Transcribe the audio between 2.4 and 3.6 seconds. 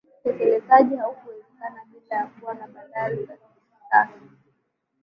na bandari za